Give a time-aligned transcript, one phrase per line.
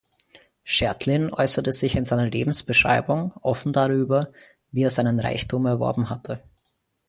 [0.63, 4.31] Schertlin äußerte sich in seiner Lebensbeschreibung offen darüber,
[4.71, 6.41] wie er seinen Reichtum erworben hatte.